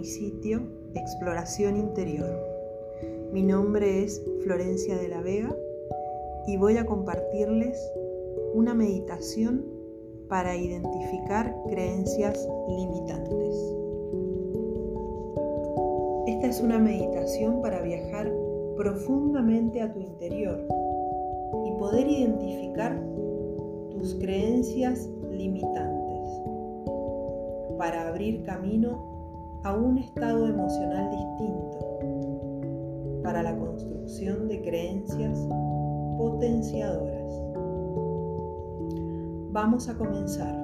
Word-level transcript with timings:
mi 0.00 0.06
sitio 0.06 0.62
Exploración 0.94 1.76
Interior. 1.76 2.34
Mi 3.34 3.42
nombre 3.42 4.02
es 4.02 4.24
Florencia 4.42 4.96
de 4.96 5.08
la 5.08 5.20
Vega 5.20 5.54
y 6.46 6.56
voy 6.56 6.78
a 6.78 6.86
compartirles 6.86 7.78
una 8.54 8.72
meditación 8.72 9.62
para 10.26 10.56
identificar 10.56 11.54
creencias 11.68 12.48
limitantes. 12.66 13.54
Esta 16.28 16.46
es 16.46 16.62
una 16.62 16.78
meditación 16.78 17.60
para 17.60 17.82
viajar 17.82 18.32
profundamente 18.78 19.82
a 19.82 19.92
tu 19.92 20.00
interior 20.00 20.66
y 21.66 21.78
poder 21.78 22.08
identificar 22.08 22.98
tus 23.90 24.14
creencias 24.14 25.10
limitantes 25.30 26.26
para 27.76 28.08
abrir 28.08 28.42
camino 28.44 29.19
a 29.62 29.74
un 29.74 29.98
estado 29.98 30.46
emocional 30.46 31.10
distinto, 31.10 31.78
para 33.22 33.42
la 33.42 33.54
construcción 33.58 34.48
de 34.48 34.62
creencias 34.62 35.38
potenciadoras. 36.16 37.30
Vamos 39.52 39.88
a 39.88 39.98
comenzar. 39.98 40.54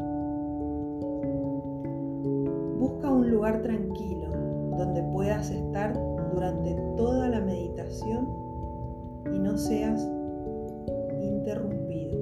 Busca 2.79 3.11
un 3.11 3.31
lugar 3.31 3.61
tranquilo 3.61 4.31
donde 4.79 5.03
puedas 5.13 5.51
estar 5.51 5.93
durante 6.33 6.75
toda 6.97 7.29
la 7.29 7.41
meditación 7.41 8.27
y 9.35 9.39
no 9.39 9.59
seas 9.59 10.09
interrumpido. 11.21 12.17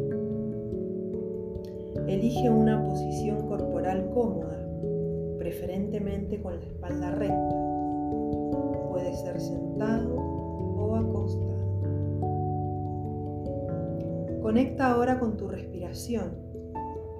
Elige 2.09 2.51
una 2.51 2.83
posición 2.83 3.47
corporal 3.47 4.11
cómoda 4.13 4.64
preferentemente 5.45 6.41
con 6.41 6.59
la 6.59 6.65
espalda 6.65 7.11
recta. 7.11 7.55
Puede 8.89 9.13
ser 9.13 9.39
sentado 9.39 10.15
o 10.17 10.97
acostado. 10.97 11.53
Conecta 14.41 14.93
ahora 14.93 15.21
con 15.21 15.37
tu 15.37 15.47
respiración 15.47 16.33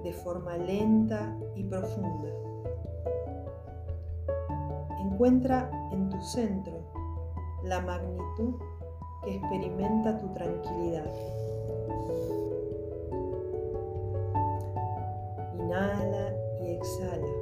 de 0.03 0.11
forma 0.11 0.57
lenta 0.57 1.37
y 1.55 1.65
profunda. 1.65 2.31
Encuentra 5.01 5.69
en 5.91 6.09
tu 6.09 6.19
centro 6.19 6.79
la 7.63 7.79
magnitud 7.81 8.55
que 9.23 9.35
experimenta 9.35 10.17
tu 10.17 10.33
tranquilidad. 10.33 11.05
Inhala 15.59 16.33
y 16.63 16.71
exhala 16.71 17.34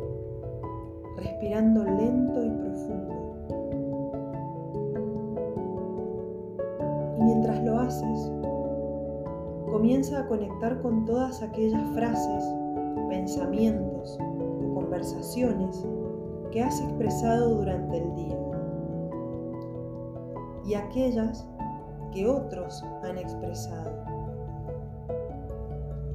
respirando 1.44 1.84
lento 1.84 2.42
y 2.42 2.50
profundo. 2.52 3.14
Y 7.18 7.22
mientras 7.22 7.64
lo 7.64 7.80
haces, 7.80 8.32
comienza 9.70 10.22
a 10.22 10.28
conectar 10.28 10.82
con 10.82 11.04
todas 11.06 11.44
aquellas 11.44 11.86
frases, 11.90 12.46
pensamientos 13.10 14.18
o 14.22 14.74
conversaciones 14.74 15.86
que 16.52 16.64
has 16.64 16.80
expresado 16.80 17.56
durante 17.56 17.98
el 17.98 18.16
día 18.16 18.38
y 20.66 20.76
aquellas 20.76 21.46
que 22.14 22.26
otros 22.26 22.86
han 23.04 23.18
expresado 23.18 23.92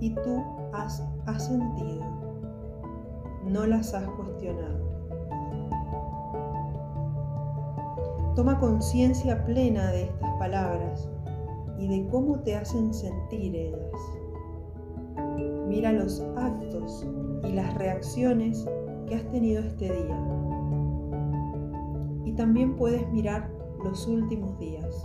y 0.00 0.10
tú 0.10 0.42
has 0.72 1.04
asentido, 1.26 2.04
no 3.44 3.66
las 3.66 3.92
has 3.92 4.08
cuestionado. 4.10 4.97
Toma 8.38 8.56
conciencia 8.60 9.44
plena 9.46 9.90
de 9.90 10.04
estas 10.04 10.32
palabras 10.38 11.08
y 11.76 11.88
de 11.88 12.06
cómo 12.06 12.38
te 12.38 12.54
hacen 12.54 12.94
sentir 12.94 13.52
ellas. 13.52 13.90
Mira 15.66 15.90
los 15.90 16.20
actos 16.36 17.04
y 17.42 17.52
las 17.52 17.74
reacciones 17.74 18.64
que 19.08 19.16
has 19.16 19.28
tenido 19.32 19.60
este 19.64 19.86
día. 19.86 20.24
Y 22.26 22.32
también 22.34 22.76
puedes 22.76 23.10
mirar 23.10 23.50
los 23.82 24.06
últimos 24.06 24.56
días. 24.60 25.02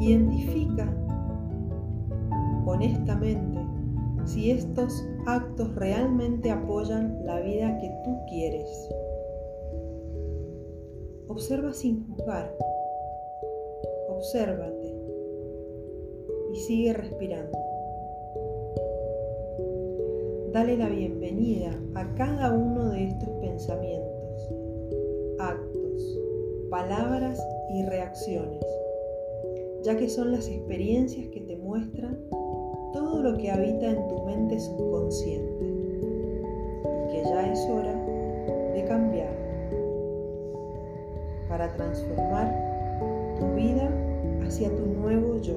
Identifica 0.00 0.92
honestamente 2.66 3.60
si 4.24 4.50
estos 4.50 5.06
actos 5.26 5.72
realmente 5.76 6.50
apoyan 6.50 7.24
la 7.24 7.38
vida 7.38 7.78
que 7.78 7.92
tú 8.04 8.16
quieres. 8.28 8.88
Observa 11.26 11.72
sin 11.72 12.06
juzgar. 12.06 12.54
Obsérvate 14.10 14.94
y 16.52 16.56
sigue 16.56 16.92
respirando. 16.92 17.58
Dale 20.52 20.76
la 20.76 20.90
bienvenida 20.90 21.80
a 21.94 22.14
cada 22.14 22.52
uno 22.52 22.90
de 22.90 23.04
estos 23.04 23.30
pensamientos, 23.40 24.52
actos, 25.38 26.20
palabras 26.70 27.42
y 27.70 27.84
reacciones, 27.86 28.62
ya 29.82 29.96
que 29.96 30.10
son 30.10 30.30
las 30.30 30.46
experiencias 30.46 31.26
que 31.28 31.40
te 31.40 31.56
muestran 31.56 32.18
todo 32.92 33.22
lo 33.22 33.38
que 33.38 33.50
habita 33.50 33.90
en 33.90 34.08
tu 34.08 34.22
mente 34.24 34.60
subconsciente 34.60 35.64
y 35.64 37.12
que 37.12 37.22
ya 37.24 37.50
es 37.50 37.58
hora 37.70 37.94
de 38.74 38.84
cambiar 38.84 39.43
para 41.54 41.72
transformar 41.76 42.52
tu 43.38 43.46
vida 43.54 43.88
hacia 44.44 44.74
tu 44.74 44.86
nuevo 44.86 45.40
yo. 45.40 45.54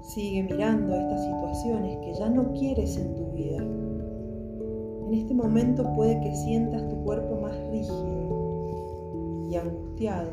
Sigue 0.00 0.44
mirando 0.44 0.96
estas 0.96 1.26
situaciones 1.26 1.98
que 1.98 2.14
ya 2.14 2.30
no 2.30 2.54
quieres 2.54 2.96
en 2.96 3.14
tu 3.16 3.26
vida. 3.32 3.58
En 3.58 5.12
este 5.12 5.34
momento 5.34 5.84
puede 5.94 6.18
que 6.20 6.34
sientas 6.34 6.88
tu 6.88 6.96
cuerpo 7.04 7.36
más 7.42 7.54
rígido 7.70 9.46
y 9.50 9.56
angustiado. 9.56 10.30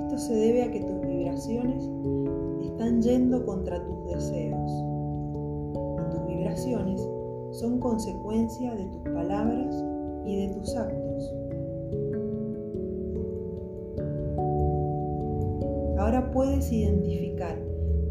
Esto 0.00 0.18
se 0.18 0.34
debe 0.34 0.64
a 0.64 0.70
que 0.72 0.80
tus 0.80 1.00
vibraciones 1.00 1.88
están 2.60 3.00
yendo 3.00 3.46
contra 3.46 3.84
tus 3.84 4.04
deseos. 4.06 4.72
Tus 6.10 6.26
vibraciones 6.26 7.08
son 7.52 7.78
consecuencia 7.78 8.74
de 8.74 8.84
tus 8.84 9.12
palabras 9.12 9.84
y 10.24 10.46
de 10.46 10.54
tus 10.54 10.74
actos. 10.74 11.34
Ahora 15.98 16.30
puedes 16.32 16.72
identificar 16.72 17.58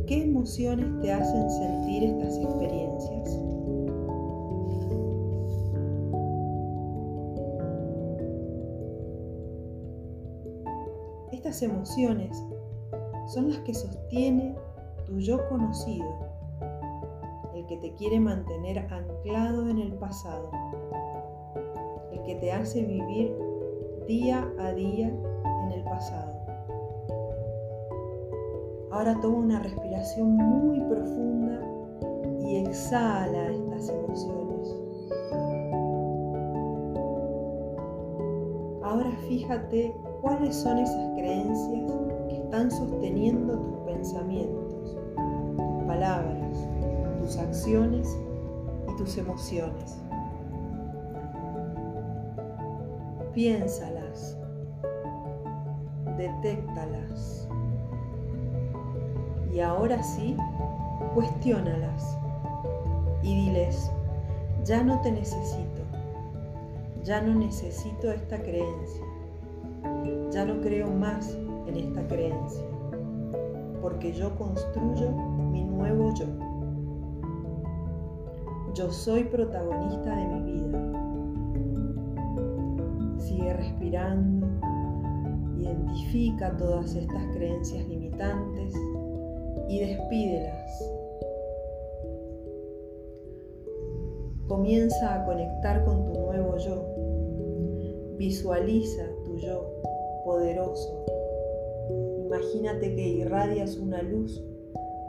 qué 0.06 0.24
emociones 0.24 0.88
te 1.02 1.12
hacen 1.12 1.50
sentir 1.50 2.04
estas 2.04 2.38
experiencias. 2.38 3.40
Estas 11.32 11.62
emociones 11.64 12.38
son 13.34 13.50
las 13.50 13.60
que 13.60 13.74
sostiene 13.74 14.56
tu 15.08 15.20
yo 15.20 15.38
conocido 15.50 16.31
que 17.72 17.78
te 17.78 17.94
quiere 17.94 18.20
mantener 18.20 18.80
anclado 18.92 19.70
en 19.70 19.80
el 19.80 19.94
pasado, 19.94 20.52
el 22.12 22.22
que 22.24 22.36
te 22.36 22.52
hace 22.52 22.84
vivir 22.84 23.34
día 24.06 24.46
a 24.60 24.74
día 24.74 25.08
en 25.08 25.72
el 25.72 25.82
pasado. 25.86 26.34
Ahora 28.92 29.18
toma 29.22 29.38
una 29.38 29.60
respiración 29.64 30.36
muy 30.36 30.82
profunda 30.82 31.62
y 32.42 32.58
exhala 32.58 33.52
estas 33.54 33.88
emociones. 33.88 34.76
Ahora 38.84 39.12
fíjate 39.30 39.96
cuáles 40.22 40.58
son 40.58 40.78
esas 40.78 41.10
creencias 41.16 41.90
que 42.28 42.36
están 42.36 42.70
sosteniendo 42.70 43.58
tus 43.58 43.80
pensamientos, 43.86 44.98
tus 45.56 45.84
palabras, 45.88 46.41
tus 47.32 47.40
acciones 47.40 48.18
y 48.90 48.98
tus 48.98 49.18
emociones. 49.18 50.02
Piénsalas, 53.34 54.38
detéctalas. 56.18 57.48
Y 59.54 59.62
ahora 59.62 60.04
sí, 60.04 60.36
cuestiónalas. 61.14 62.18
Y 63.24 63.46
diles, 63.46 63.90
ya 64.66 64.84
no 64.84 65.00
te 65.00 65.14
necesito, 65.14 65.84
ya 67.04 67.22
no 67.22 67.36
necesito 67.36 68.12
esta 68.12 68.42
creencia, 68.42 69.06
ya 70.32 70.44
no 70.44 70.60
creo 70.60 70.92
más 70.92 71.38
en 71.68 71.78
esta 71.78 72.06
creencia, 72.08 72.66
porque 73.82 74.12
yo 74.12 74.36
construyo 74.36 75.12
mi 75.12 75.64
nuevo 75.64 76.14
yo. 76.16 76.51
Yo 78.74 78.90
soy 78.90 79.26
protagonista 79.26 80.16
de 80.16 80.28
mi 80.28 80.52
vida. 80.54 80.80
Sigue 83.18 83.54
respirando. 83.54 84.48
Identifica 85.58 86.56
todas 86.56 86.96
estas 86.96 87.22
creencias 87.36 87.86
limitantes 87.90 88.74
y 89.68 89.80
despídelas. 89.80 90.94
Comienza 94.48 95.16
a 95.16 95.26
conectar 95.26 95.84
con 95.84 96.06
tu 96.06 96.14
nuevo 96.14 96.58
yo. 96.58 96.86
Visualiza 98.18 99.04
tu 99.26 99.38
yo 99.38 99.70
poderoso. 100.24 101.06
Imagínate 102.26 102.96
que 102.96 103.08
irradias 103.08 103.76
una 103.76 104.02
luz 104.02 104.42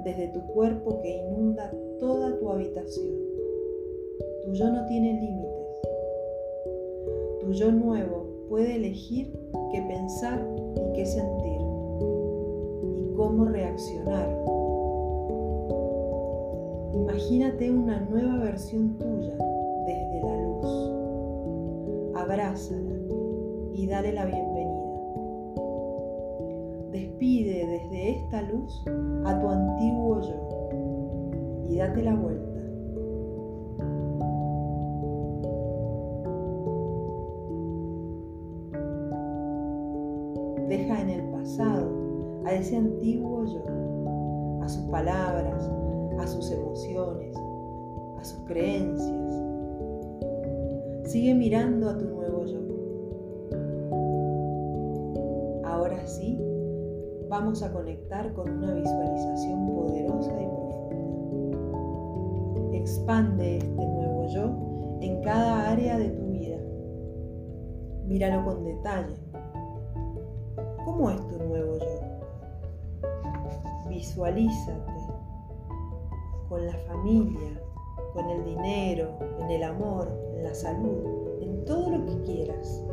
desde 0.04 0.28
tu 0.28 0.44
cuerpo 0.48 1.00
que 1.00 1.10
inunda 1.10 1.72
toda 2.00 2.36
tu 2.40 2.50
habitación. 2.50 3.31
Tu 4.44 4.52
yo 4.54 4.70
no 4.72 4.84
tiene 4.86 5.20
límites. 5.20 5.52
Tu 7.40 7.52
yo 7.52 7.70
nuevo 7.70 8.26
puede 8.48 8.74
elegir 8.74 9.32
qué 9.70 9.82
pensar 9.82 10.44
y 10.74 10.92
qué 10.94 11.06
sentir 11.06 11.60
y 13.00 13.14
cómo 13.14 13.44
reaccionar. 13.44 14.28
Imagínate 16.92 17.70
una 17.70 18.00
nueva 18.00 18.38
versión 18.38 18.98
tuya 18.98 19.36
desde 19.86 20.20
la 20.22 20.36
luz. 20.42 20.66
Abrázala 22.16 22.96
y 23.74 23.86
dale 23.86 24.12
la 24.12 24.26
bienvenida. 24.26 24.82
Despide 26.90 27.66
desde 27.66 28.10
esta 28.10 28.42
luz 28.42 28.82
a 29.24 29.40
tu 29.40 29.48
antiguo 29.48 30.20
yo 30.20 31.68
y 31.68 31.76
date 31.76 32.02
la 32.02 32.16
vuelta. 32.16 32.51
Antiguo 43.02 43.44
yo, 43.44 43.64
a 44.62 44.68
sus 44.68 44.84
palabras, 44.84 45.68
a 46.20 46.26
sus 46.28 46.52
emociones, 46.52 47.36
a 48.16 48.24
sus 48.24 48.38
creencias. 48.46 49.42
Sigue 51.02 51.34
mirando 51.34 51.90
a 51.90 51.98
tu 51.98 52.04
nuevo 52.04 52.44
yo. 52.44 52.60
Ahora 55.64 56.06
sí, 56.06 56.40
vamos 57.28 57.64
a 57.64 57.72
conectar 57.72 58.32
con 58.34 58.48
una 58.48 58.72
visualización 58.72 59.74
poderosa 59.74 60.30
y 60.40 60.46
profunda. 60.46 60.96
Expande 62.76 63.56
este 63.56 63.84
nuevo 63.84 64.28
yo 64.28 64.48
en 65.00 65.20
cada 65.22 65.72
área 65.72 65.98
de 65.98 66.08
tu 66.10 66.24
vida. 66.26 66.58
Míralo 68.06 68.44
con 68.44 68.62
detalle. 68.62 69.16
¿Cómo 70.84 71.10
es 71.10 71.16
tu? 71.28 71.41
Visualízate 74.02 74.92
con 76.48 76.66
la 76.66 76.76
familia, 76.88 77.62
con 78.12 78.28
el 78.30 78.44
dinero, 78.44 79.16
en 79.38 79.48
el 79.48 79.62
amor, 79.62 80.10
en 80.34 80.42
la 80.42 80.52
salud, 80.52 81.38
en 81.40 81.64
todo 81.64 81.88
lo 81.88 82.04
que 82.04 82.20
quieras. 82.22 82.84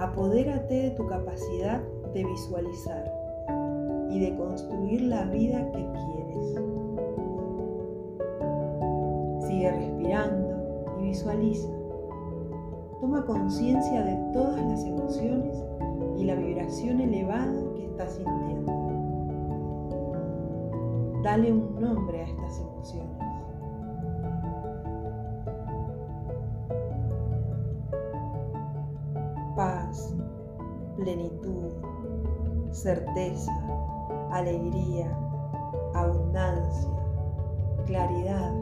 Apodérate 0.00 0.74
de 0.74 0.90
tu 0.90 1.06
capacidad 1.06 1.80
de 2.12 2.24
visualizar 2.24 3.08
y 4.10 4.18
de 4.18 4.36
construir 4.36 5.02
la 5.02 5.22
vida 5.26 5.64
que 5.70 5.86
quieres. 5.92 6.54
Sigue 9.46 9.70
respirando 9.70 10.84
y 10.98 11.04
visualiza. 11.04 11.68
Toma 13.00 13.24
conciencia 13.24 14.02
de 14.02 14.16
todas 14.32 14.60
las 14.66 14.84
emociones 14.84 15.56
y 16.18 16.24
la 16.24 16.34
vibración 16.34 17.00
elevada 17.00 17.54
que 17.76 17.84
estás 17.84 18.14
sintiendo. 18.14 18.85
Dale 21.22 21.52
un 21.52 21.80
nombre 21.80 22.20
a 22.20 22.24
estas 22.24 22.60
emociones. 22.60 23.18
Paz, 29.56 30.14
plenitud, 30.96 31.72
certeza, 32.70 33.52
alegría, 34.30 35.18
abundancia, 35.94 36.90
claridad. 37.86 38.52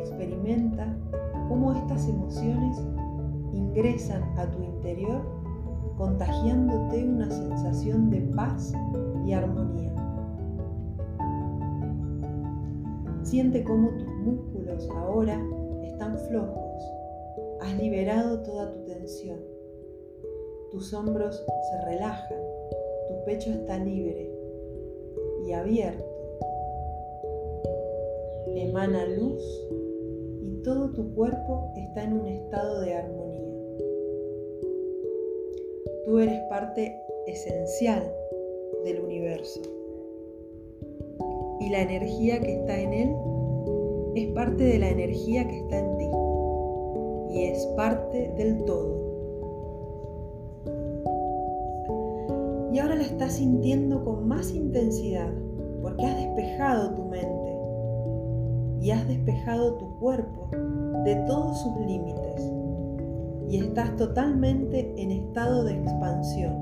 Experimenta 0.00 0.96
cómo 1.48 1.72
estas 1.72 2.08
emociones 2.08 2.82
ingresan 3.74 4.22
a 4.38 4.48
tu 4.52 4.62
interior 4.62 5.20
contagiándote 5.98 7.04
una 7.04 7.28
sensación 7.28 8.08
de 8.08 8.20
paz 8.36 8.72
y 9.26 9.32
armonía. 9.32 9.92
Siente 13.24 13.64
cómo 13.64 13.90
tus 13.98 14.06
músculos 14.06 14.88
ahora 14.90 15.42
están 15.82 16.16
flojos. 16.28 16.82
Has 17.62 17.76
liberado 17.76 18.42
toda 18.42 18.72
tu 18.72 18.84
tensión. 18.84 19.40
Tus 20.70 20.94
hombros 20.94 21.44
se 21.70 21.84
relajan. 21.86 22.38
Tu 23.08 23.24
pecho 23.24 23.50
está 23.50 23.78
libre 23.78 24.30
y 25.46 25.52
abierto. 25.52 26.04
Emana 28.54 29.04
luz 29.06 29.42
y 30.42 30.62
todo 30.62 30.90
tu 30.90 31.12
cuerpo 31.14 31.72
está 31.76 32.04
en 32.04 32.20
un 32.20 32.26
estado 32.26 32.80
de 32.80 32.94
armonía. 32.94 33.53
Tú 36.04 36.18
eres 36.18 36.38
parte 36.50 37.00
esencial 37.26 38.02
del 38.84 39.00
universo. 39.00 39.62
Y 41.60 41.70
la 41.70 41.80
energía 41.80 42.40
que 42.40 42.56
está 42.56 42.78
en 42.78 42.92
él 42.92 43.16
es 44.14 44.28
parte 44.34 44.64
de 44.64 44.78
la 44.78 44.90
energía 44.90 45.48
que 45.48 45.58
está 45.58 45.78
en 45.78 45.96
ti. 45.96 46.10
Y 47.30 47.44
es 47.44 47.66
parte 47.76 48.34
del 48.36 48.64
todo. 48.64 49.04
Y 52.70 52.78
ahora 52.78 52.96
la 52.96 53.04
estás 53.04 53.34
sintiendo 53.34 54.04
con 54.04 54.28
más 54.28 54.52
intensidad 54.52 55.32
porque 55.80 56.04
has 56.04 56.16
despejado 56.16 56.94
tu 56.94 57.04
mente 57.04 57.56
y 58.80 58.90
has 58.90 59.08
despejado 59.08 59.76
tu 59.76 59.98
cuerpo 60.00 60.50
de 61.04 61.14
todos 61.26 61.62
sus 61.62 61.78
límites 61.86 62.52
y 63.48 63.58
estás 63.58 63.96
totalmente 63.96 64.94
en 64.96 65.10
estado 65.10 65.64
de 65.64 65.74
expansión. 65.74 66.54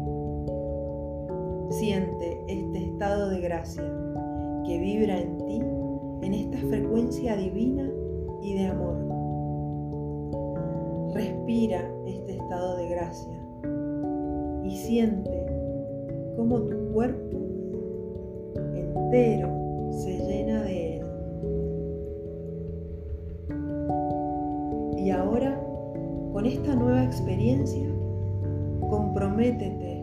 Siente 1.70 2.44
este 2.48 2.84
estado 2.84 3.30
de 3.30 3.40
gracia 3.40 3.84
que 4.66 4.78
vibra 4.78 5.18
en 5.18 5.38
ti 5.38 5.60
en 6.22 6.34
esta 6.34 6.58
frecuencia 6.68 7.36
divina 7.36 7.88
y 8.42 8.54
de 8.54 8.66
amor. 8.66 8.96
Respira 11.14 11.90
este 12.06 12.36
estado 12.36 12.76
de 12.76 12.88
gracia 12.88 13.38
y 14.64 14.76
siente 14.76 15.46
cómo 16.36 16.62
tu 16.62 16.92
cuerpo 16.92 17.38
entero 18.74 19.61
experiencia, 27.12 27.86
comprométete 28.88 30.02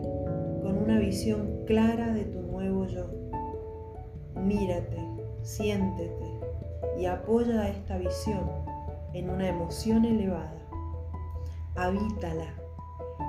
con 0.62 0.78
una 0.78 1.00
visión 1.00 1.64
clara 1.66 2.12
de 2.12 2.24
tu 2.24 2.40
nuevo 2.40 2.86
yo. 2.86 3.06
Mírate, 4.36 4.96
siéntete 5.42 6.38
y 7.00 7.06
apoya 7.06 7.68
esta 7.68 7.98
visión 7.98 8.48
en 9.12 9.28
una 9.28 9.48
emoción 9.48 10.04
elevada. 10.04 10.54
Habítala, 11.74 12.54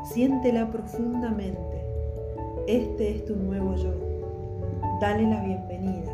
siéntela 0.03 0.69
profundamente. 0.69 1.83
Este 2.67 3.15
es 3.15 3.25
tu 3.25 3.35
nuevo 3.35 3.75
yo. 3.77 3.93
Dale 5.00 5.23
la 5.23 5.43
bienvenida. 5.43 6.13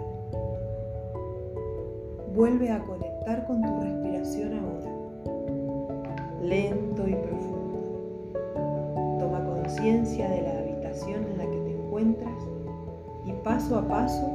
Vuelve 2.34 2.72
a 2.72 2.80
conectar 2.80 3.46
con 3.46 3.62
tu 3.62 3.82
respiración 3.82 4.54
ahora 4.54 4.78
lento 6.48 7.08
y 7.08 7.16
profundo. 7.16 7.57
Conciencia 9.68 10.30
de 10.30 10.44
la 10.44 10.60
habitación 10.60 11.26
en 11.26 11.38
la 11.40 11.44
que 11.44 11.58
te 11.58 11.72
encuentras 11.76 12.34
y 13.26 13.34
paso 13.44 13.78
a 13.78 13.86
paso 13.86 14.26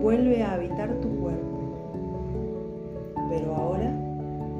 vuelve 0.00 0.42
a 0.42 0.54
habitar 0.54 0.92
tu 1.00 1.08
cuerpo, 1.20 1.60
pero 3.30 3.54
ahora 3.54 3.88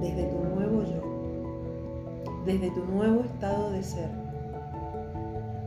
desde 0.01 0.23
tu 0.27 0.39
nuevo 0.55 0.85
yo, 0.85 1.03
desde 2.47 2.71
tu 2.71 2.85
nuevo 2.85 3.23
estado 3.23 3.73
de 3.73 3.83
ser. 3.83 4.09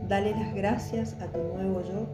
Dale 0.08 0.30
las 0.30 0.54
gracias 0.54 1.14
a 1.20 1.26
tu 1.26 1.38
nuevo 1.54 1.82
yo 1.82 2.06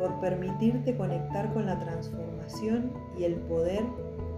por 0.00 0.18
permitirte 0.18 0.96
conectar 0.96 1.54
con 1.54 1.66
la 1.66 1.78
transformación 1.78 2.90
y 3.16 3.22
el 3.22 3.34
poder 3.34 3.84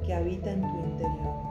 que 0.05 0.13
habita 0.13 0.51
en 0.53 0.61
tu 0.61 0.79
interior. 0.91 1.48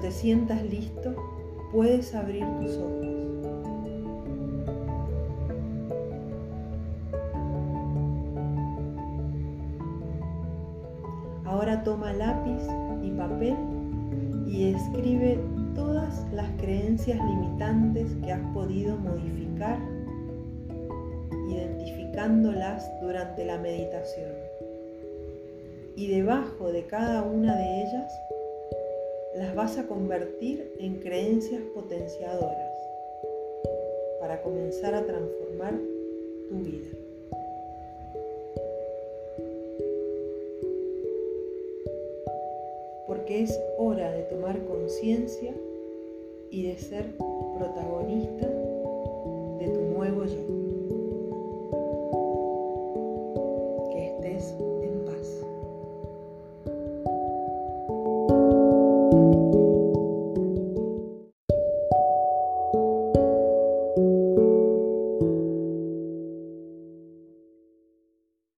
Te 0.00 0.10
sientas 0.10 0.62
listo, 0.62 1.14
puedes 1.72 2.14
abrir 2.14 2.44
tus 2.58 2.76
ojos. 2.78 3.06
Ahora 11.44 11.82
toma 11.82 12.12
lápiz 12.14 12.62
y 13.02 13.10
papel 13.10 13.56
y 14.46 14.72
escribe 14.72 15.38
todas 15.74 16.26
las 16.32 16.48
creencias 16.58 17.18
limitantes 17.18 18.14
que 18.24 18.32
has 18.32 18.54
podido 18.54 18.96
modificar, 18.96 19.78
identificándolas 21.50 22.90
durante 23.02 23.44
la 23.44 23.58
meditación. 23.58 24.30
Y 25.94 26.08
debajo 26.08 26.72
de 26.72 26.86
cada 26.86 27.22
una 27.22 27.56
de 27.56 27.82
ellas 27.82 28.10
las 29.34 29.54
vas 29.54 29.78
a 29.78 29.86
convertir 29.86 30.72
en 30.78 30.96
creencias 30.96 31.62
potenciadoras 31.74 32.72
para 34.18 34.42
comenzar 34.42 34.94
a 34.94 35.06
transformar 35.06 35.78
tu 36.48 36.56
vida. 36.58 36.88
Porque 43.06 43.42
es 43.42 43.60
hora 43.78 44.10
de 44.12 44.22
tomar 44.24 44.64
conciencia 44.64 45.54
y 46.50 46.64
de 46.64 46.78
ser 46.78 47.06
protagonista 47.56 48.48
de 48.48 49.68
tu 49.68 49.80
nuevo 49.80 50.24
yo. 50.24 50.69